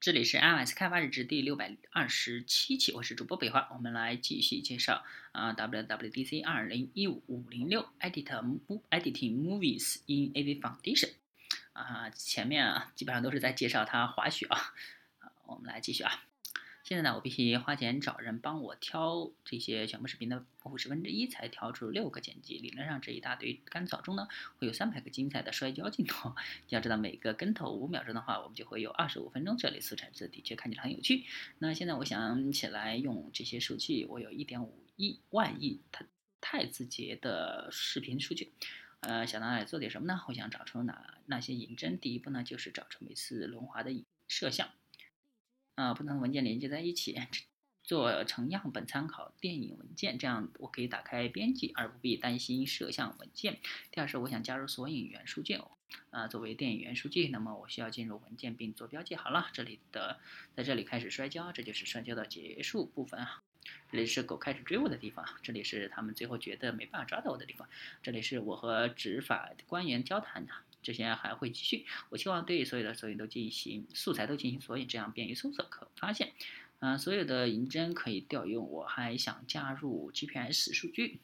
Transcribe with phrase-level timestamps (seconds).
[0.00, 8.26] 这里是 iOS 开发日志第六百二十七期，我是主播北华，我们来继续介绍啊 WWDC 二零一五五零六 Edit
[8.90, 11.14] Editing Movies in AV Foundation
[11.72, 14.72] 啊，前面啊基本上都是在介绍它滑雪啊
[15.18, 16.27] 啊，我们来继续啊。
[16.88, 22.56] 现在呢，我必须花钱找人帮我挑这些全部视频的五十分之一，才挑出六个剪辑。
[22.56, 24.26] 理论上这一大堆干草中呢，
[24.56, 26.34] 会有三百个精彩的摔跤镜头。
[26.70, 29.54] 要知道每个跟头五秒钟的话，我们就会有二十五分钟。
[29.58, 31.26] 这类素材字的确看起来很有趣。
[31.58, 36.06] 那现在我想起来用这些数据，我有一点五亿万亿太
[36.40, 38.50] 太字节的视频数据，
[39.00, 40.22] 呃，想拿来做点什么呢？
[40.26, 41.98] 我想找出哪那些引针。
[42.00, 43.92] 第一步呢，就是找出每次轮滑的
[44.26, 44.70] 摄像。
[45.78, 47.16] 啊，不同的文件连接在一起，
[47.84, 53.60] 做成样本参考电影文件，这样我可以打开编辑，而不必担心摄像文件。
[53.92, 55.56] 第二是我想加入索引元数据，
[56.10, 59.14] 啊，作为电影元数据，那么我需要进入文件并做标记。
[59.14, 60.18] 好了，这里的
[60.52, 63.44] 在这里开始摔跤，这就是摔跤的结束部分啊。
[63.92, 67.68] 这里是狗开始追我的地方，这里是他们最后觉得没办法抓到我的地方，
[68.02, 70.52] 这里是我和执法官员交谈的。
[70.82, 71.86] 这些还会继续。
[72.10, 76.32] 我希望对所有的索引都进行素材都进行索引，这样便于搜索可发现。
[76.80, 78.68] 嗯，所有的银针可以调用。
[78.70, 81.20] 我还想加入 GPS 数据。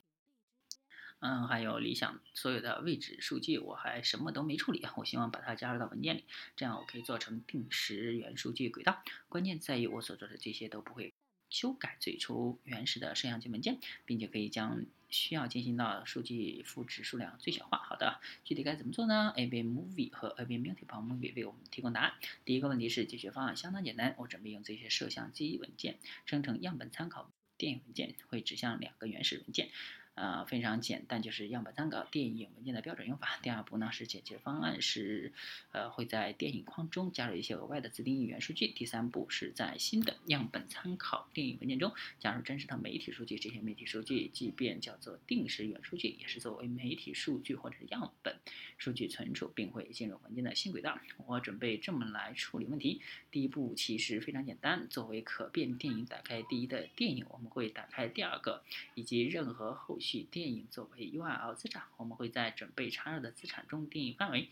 [1.20, 4.84] 嗯，还有理想所有的位置数据，我还什么都没处理。
[4.96, 6.24] 我希望把它加入到文件里，
[6.56, 9.02] 这样我可以做成定时元数据轨道。
[9.28, 11.12] 关键在于我所做的这些都不会。
[11.50, 14.84] 修改最初原始的摄像机文件，并且可以将
[15.15, 17.79] 需要进行到数据复制数量最小化。
[17.79, 22.15] 好的，具体该怎么做呢？A B Movie 和 A B Multiple Movie 为我们提供答案。
[22.45, 29.70] 第一个问题是解决方案相当简单，我准备用这些摄像机文件生成样本参考电影文件，会指向两个原始文件。
[30.15, 33.37] 啊，非常简单，就是样本参考电影文件的标准用法。
[33.43, 35.33] 第二步呢是解决方案是，
[35.73, 38.69] 呃，会在电影框中加入一些额外的自定义元数据。
[38.69, 43.37] 第三步是在新的样本参考电影文件中加入真实的媒体数据。
[43.37, 48.36] 这些媒体数据即便叫做定时元数据，也是作为媒体数据或者是样本
[48.79, 50.97] 数据存储，并会进入文件的新轨道。
[51.27, 53.01] 我准备这么来处理问题。
[53.33, 58.63] 第一步其实非常简单，作为可变电影打开第一的电影，我们会打开第二个
[58.95, 59.98] 以及任何后。
[60.05, 64.51] 取电影作为 URL 资产，我们会在准备插入的资产中定义范围，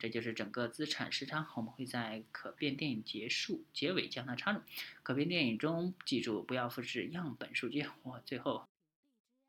[0.00, 1.46] 这就是整个资产时长。
[1.56, 4.62] 我们会在可变电影结束结尾将它插入
[5.02, 7.86] 可变电影中，记住不要复制样本数据。
[8.02, 8.66] 我最后，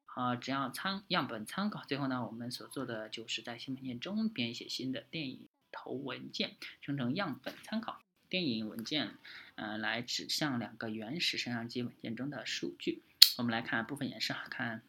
[0.08, 1.86] 啊，只要参样本参考。
[1.86, 9.16] 最后呢，我们所做的就是在新文件中编写新的电影头文件，生成样本参考电影文件，
[9.56, 13.02] 呃，来指向两个原始摄像机文件中的数据。
[13.38, 14.84] 我们来看部分演示啊，看。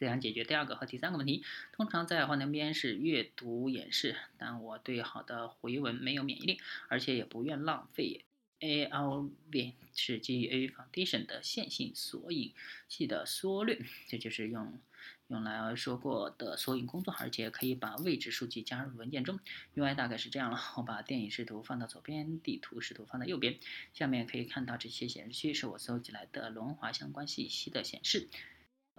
[0.00, 1.44] 怎样解决第二个和第三个问题？
[1.72, 8.24] 通常在幻灯片是阅读演示，但我对好的回文没有免疫力，而且也不愿浪费。
[8.60, 12.54] ALV 是基于 A Foundation 的线性索引
[12.88, 13.78] 器的缩略，
[14.08, 14.80] 这就是用
[15.28, 19.38] 用来说过的索引工作，而且可以把位置数据加入文件中。
[19.76, 23.58] UI 大概是这样了，我把电影视图放到左边，地图视图放在右边。
[23.92, 28.28] 下面可以看到这些显示区是我搜集来的轮滑相关信息的显示。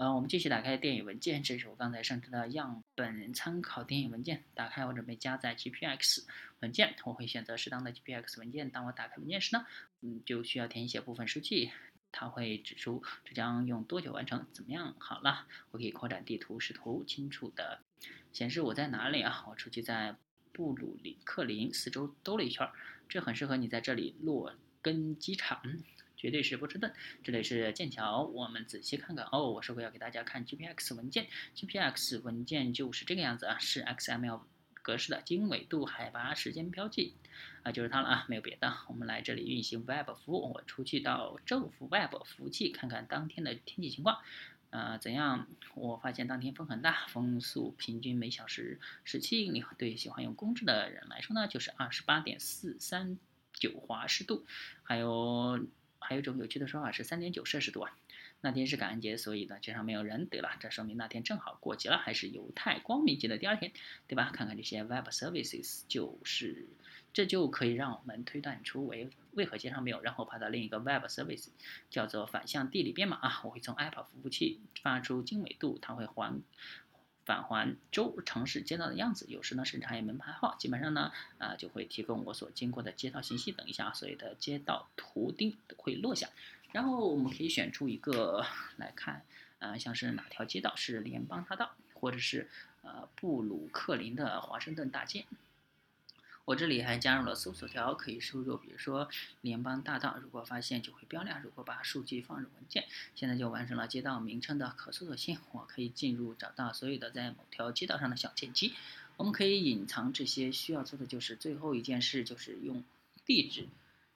[0.02, 4.44] 呃，我们继续打开电影文件，这是我刚才生成的样本参考电影文件。
[4.56, 6.24] 打开，我准备加载 GPX
[6.62, 8.72] 文件，我会选择适当的 GPX 文件。
[8.72, 9.64] 当我打开文件时呢，
[10.02, 11.70] 嗯，就需要填写部分数据，
[12.12, 14.48] 它会指出这将用多久完成。
[14.52, 14.96] 怎么样？
[14.98, 17.82] 好了，我可以扩展地图视图，清楚的
[18.34, 19.46] 显示我在哪里啊？
[19.52, 20.16] 我出去在
[20.52, 22.68] 布鲁里克林四周兜了一圈，
[23.08, 25.62] 这很适合你在这里洛根机场。
[26.22, 26.94] 绝对是波士顿，
[27.24, 28.22] 这里是剑桥。
[28.22, 34.42] 我们仔细看看哦，我说过要给大家看 GPX 文件，GPX 文件就是这个样子啊，是 XML
[34.84, 37.16] 格式的，经纬度、海拔、时间标记
[37.64, 38.72] 啊，就是它了啊，没有别的。
[38.88, 44.20] 我们来这里运行 Web 服务，我出去到政府 Web 服务器看看当天的天气情况，
[44.70, 45.48] 呃，怎样？
[45.74, 53.18] 我发现当天风很大，风速平均每小时十七英里，对喜欢用公制的人来说呢，就是二十八点四三
[53.56, 54.46] 九华氏度，
[54.84, 55.66] 还有。
[56.02, 57.98] 还有一种有趣的说法是三点九摄氏度啊。
[58.42, 63.72] 那天是感恩节，所以呢街上没有人，对了，这说明那天正好过节了，还是犹太光明节的第二天，
[64.08, 64.32] 对吧？
[64.34, 66.68] 看看这些 Web Services，就是
[67.14, 71.50] 这就可以让我们推断出为为何街上没有，然后跑到另一个 Web Service，
[71.92, 73.42] 叫做反向地理编码啊。
[73.44, 76.42] 我会从 Apple 服务器发出经纬度，它会还。
[77.26, 83.52] 返还州城市街道的样子，有时呢甚至还有门牌号，基本上呢啊就会提供我所经过的街道信息。
[83.52, 86.30] 等一下，所有的街道图钉会落下，
[86.72, 88.46] 然后我们可以选出一个
[88.78, 89.24] 来看，
[89.60, 92.50] 呃像是哪条街道是联邦大道，或者是
[92.82, 95.26] 呃布鲁克林的华盛顿大街。
[96.46, 99.08] 我这里还加入了搜索条，可以输入，比如说
[99.42, 101.42] 联邦大道，如果发现就会标亮。
[101.44, 102.86] 如果把数据放入文件，
[103.16, 105.38] 现在就完成了街道名称的可搜索性。
[105.52, 108.74] 我可以进入找到所有的在某条街道上的小键机。
[109.18, 112.84] 我们可以隐藏这些，需要做的就是最后一件事，就是用
[113.24, 113.68] 地址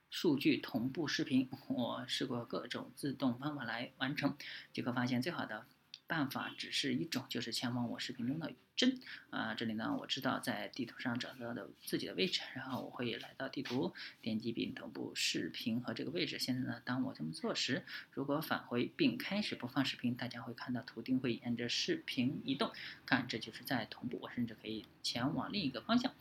[0.09, 1.47] 数据同步视频。
[1.67, 4.35] 我试过各种自动方法来完成，
[4.73, 5.65] 结果发现最好的。
[6.07, 8.99] 办法只是一种，就是前往我视频中的针
[9.29, 9.53] 啊。
[9.55, 16.37] 这里呢，我知道在地图上找到的自己的位置，然后我会来到地图，点击并同步视频和这个位置。
[16.37, 22.71] 现在呢，当我这么做时，如果返回并开始播放视频，大家会看到图钉会沿着视频移动。
[23.05, 24.19] 看，这就是在同步。
[24.21, 26.13] 我甚至可以前往另一个方向。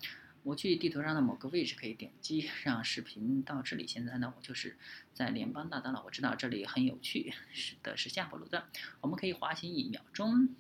[0.45, 3.87] 我去地图上的某个位置，可以点击让视频到这里。
[3.87, 4.77] 现在呢，我就是
[5.15, 6.03] 在联邦大道了。
[6.05, 8.67] 我知道这里很有趣，是的是下坡路段。
[9.01, 10.55] 我们可以滑行一秒钟，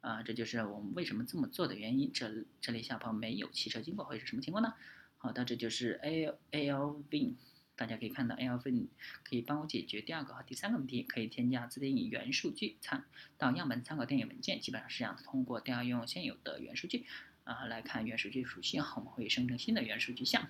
[0.00, 2.12] 啊，这就是我们为什么这么做的原因。
[2.12, 4.74] 这这里下坡没有汽车经过，会是什么情况呢？
[5.18, 7.34] 好的，这就是 A A L V。
[7.74, 8.86] 大家可以看到 A L V
[9.24, 11.02] 可以帮我解决第二个和第三个问题。
[11.02, 13.04] 可以添加自定义原数据参
[13.36, 15.18] 到样本参考电影文件，基本上是这样。
[15.24, 17.04] 通过调用现有的原数据。
[17.46, 20.48] 啊，来看原数据属性，我们会生成新的原数据项，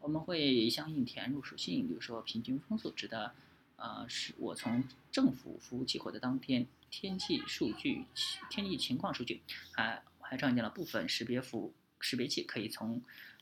[0.00, 3.32] 我们会相应填入属性，比如说平均风速指的，
[3.76, 4.82] 呃，是我从
[5.12, 8.06] 政府服务器获得当天天气数据、
[8.50, 13.00] 天气情况数据，还还创建了部分识别符识别器，可以从，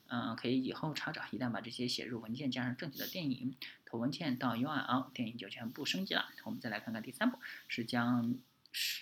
[0.09, 1.23] 嗯，可以以后查找。
[1.31, 3.57] 一旦把这些写入文件，加上正确的电影
[3.87, 6.27] 投文件到 URL，电影就全部升级了。
[6.45, 8.35] 我们再来看看第三步，是将。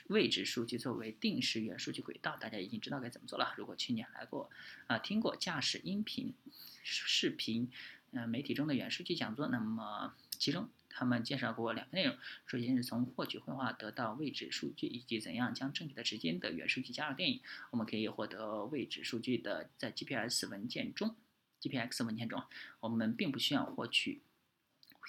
[0.08, 3.54] 位置数据作为定时元数据轨道，大家已经知道该怎么做了。
[3.56, 4.50] 如果去年来过
[4.86, 6.34] 啊，听过驾驶音频、
[6.82, 7.70] 视频，
[8.12, 17.40] 呃，媒体中的原数据讲座，那么其中他们介绍过两个内容：首先是从获取绘画得到位置数据，以及怎样将正确的时间的原数据加入电影。
[17.70, 21.14] 我们可以获得位置数据的，在 GPS 文件中
[21.60, 22.42] ，GPX 文件中，
[22.80, 24.20] 我们并不需要获取。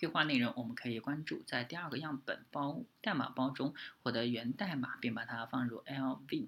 [0.02, 6.48] 绘画内容，我们可以关注在第二个样本包代码包中获得源代码，并把它放入 LV。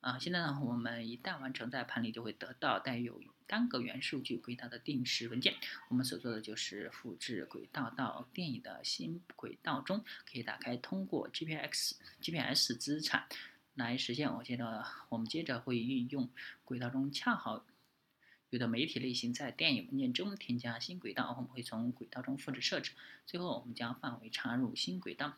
[0.00, 5.54] 啊，现在呢，我们一旦完成，在盘里就会得到带有单个元数据轨道的定时文件。
[5.90, 11.92] 我们所做的就是复制轨道到电影的新轨道中，可以打开通过 GPX
[12.22, 13.26] GPS 资产
[13.74, 14.32] 来实现。
[14.32, 16.30] 我接着我们接着会运用
[16.64, 17.62] 轨道中恰好。
[18.50, 22.92] 有的媒体类型在电影文件中添加新轨道，我们会从轨道中复制设置。
[23.26, 25.34] 最后，我们将范围插入新轨道。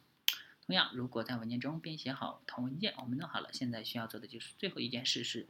[0.64, 3.50] 同样，如果在文件中编写好同文件，我们弄好了。
[3.52, 5.48] 现在需要做的就是最后一件事是，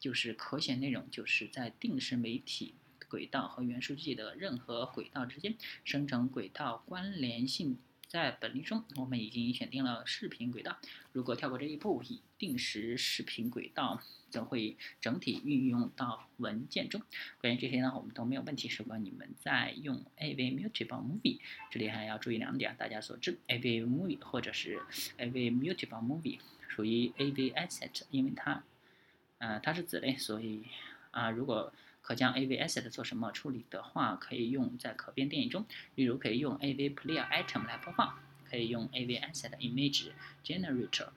[0.00, 2.74] 就是可选内容，就是在定时媒体
[3.08, 7.78] 轨道和原数据的任何轨道之间生成轨道关联性。
[8.12, 10.76] 在本例中，我们已经选定了视频轨道。
[11.12, 17.00] 如果跳过这一步，以定时视频轨道则会整体运用到文件中。
[17.40, 18.68] 关于这些呢，我们都没有问题。
[18.76, 21.38] 如果你们在用 AV Mutable Movie，
[21.70, 22.76] 这里还要注意两点。
[22.76, 24.78] 大家所知，AV Movie 或者是
[25.16, 26.38] AV Mutable Movie
[26.68, 28.62] 属于 AV Asset，因为它，
[29.38, 30.64] 呃，它是子类，所以
[31.12, 31.72] 啊，如果
[32.02, 35.64] 可将 AV Asset 做什么处理的话，可以用在可变电影中，
[35.94, 40.10] 例如可以用 AV Player Item 来播放，可以用 AV Asset Image
[40.44, 41.08] Generator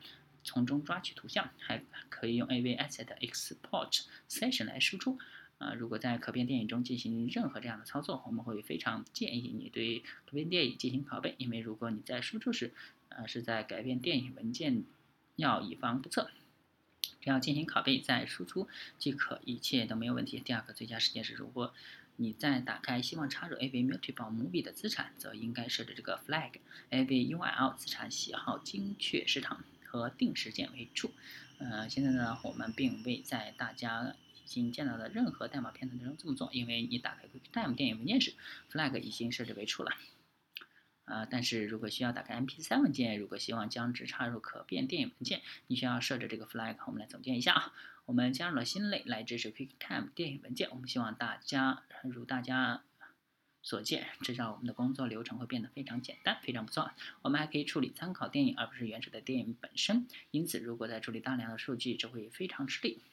[0.44, 5.18] 从中抓取图像，还可以用 AV Asset Export Session 来输出。
[5.58, 12.74] 啊，如果在可变电影中进行任何这样的操作，我们会非常建议你对可变电影进行拷贝，因为如果你在输出时，
[13.08, 14.84] 呃，是在改变电影文件，
[15.38, 16.30] 要以防不测。
[17.26, 18.68] 要进行拷贝再输出
[18.98, 20.40] 即可，一切都没有问题。
[20.40, 21.74] 第二个最佳时间是，如果
[22.16, 26.52] 你在打开希望插入 AV Multiple Movie 的资产，则应该设置这个 flag
[26.90, 31.12] AV URL 资产喜好精确时长和定时键为处。
[31.58, 38.34] 呃，现在呢，我们并未在大家已经见到的任何代码片段中这么做，因为你打开 QuickTime 电影文件时
[38.72, 39.92] ，flag 已经设置为处了。
[41.06, 46.76] 啊，但是如果需要打开 MP3 文件，如果希望将之插入可变电影文件，你需要设置这个 flag。
[46.88, 47.74] 我们来总结一下啊，
[48.06, 50.70] 我们加入了新类来支持 QuickTime 电影文件。
[50.72, 52.82] 我们希望大家如大家
[53.62, 56.92] 所见，这让我们的工作流程会变得非常简单，非常不错。
[57.22, 60.08] 我们还可以处理参考电影，而不是原始的电影本身。
[60.32, 63.04] 因此，如果在处理大量的数据，这会非常吃力，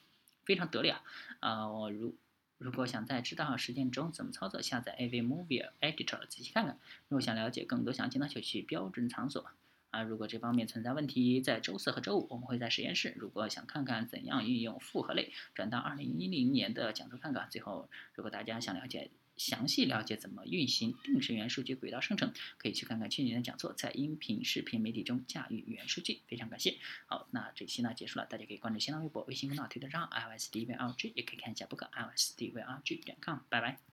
[0.45, 1.01] 非常得力啊。
[1.39, 2.15] 啊，我如。
[2.63, 6.79] 如果想在知道实践中怎么操作，下载 AV Movie Editor 仔细看看。
[7.09, 9.45] 如果想了解更多详情呢，就去标准场所
[9.91, 10.01] 啊。
[10.03, 13.13] 如果这方面存在问题，在周四和周五我们会在实验室。
[13.17, 17.49] 如果想看看怎样运用复合类，转到二零一零年的讲座看看。
[17.51, 26.21] 最后，如果大家想了解详细了解怎么运行定时元数据轨道生成，可以去看看去年的讲座，在音频、视频媒体中驾驭元数据。
[26.27, 26.77] 非常感谢。
[27.07, 33.39] 好，那这期呢结束了，大家可以关注新浪微博、微信公众号、推特账号 iOS D V R G，也可以看一下博客 iOS D V R G 点 com。
[33.49, 33.79] 拜拜。